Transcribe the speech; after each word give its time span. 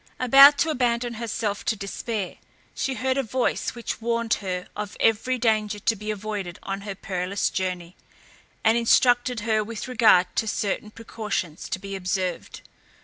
About 0.19 0.57
to 0.57 0.71
abandon 0.71 1.13
herself 1.13 1.63
to 1.65 1.75
despair, 1.75 2.37
she 2.73 2.95
heard 2.95 3.17
a 3.17 3.21
voice 3.21 3.75
which 3.75 4.01
warned 4.01 4.33
her 4.41 4.65
of 4.75 4.97
every 4.99 5.37
danger 5.37 5.77
to 5.77 5.95
be 5.95 6.09
avoided 6.09 6.57
on 6.63 6.81
her 6.81 6.95
perilous 6.95 7.51
journey, 7.51 7.95
and 8.63 8.79
instructed 8.79 9.41
her 9.41 9.63
with 9.63 9.87
regard 9.87 10.35
to 10.37 10.47
certain 10.47 10.89
precautions 10.89 11.69
to 11.69 11.77
be 11.77 11.95
observed. 11.95 12.61